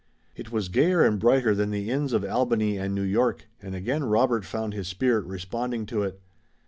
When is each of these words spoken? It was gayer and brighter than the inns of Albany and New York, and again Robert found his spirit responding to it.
It 0.35 0.51
was 0.51 0.67
gayer 0.67 1.03
and 1.05 1.19
brighter 1.19 1.53
than 1.53 1.69
the 1.69 1.91
inns 1.91 2.11
of 2.11 2.25
Albany 2.25 2.75
and 2.75 2.95
New 2.95 3.03
York, 3.03 3.45
and 3.61 3.75
again 3.75 4.03
Robert 4.03 4.45
found 4.45 4.73
his 4.73 4.87
spirit 4.87 5.25
responding 5.27 5.85
to 5.85 6.01
it. 6.01 6.19